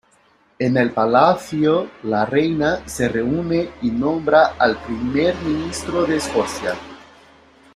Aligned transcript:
En 0.67 0.77
el 0.77 0.87
Palacio 0.93 1.91
la 2.01 2.25
Reina 2.25 2.81
se 2.89 3.07
reúne 3.07 3.69
y 3.83 3.91
nombra 3.91 4.55
al 4.57 4.75
Primer 4.83 5.35
Ministro 5.43 6.05
de 6.07 6.15
Escocia. 6.17 6.73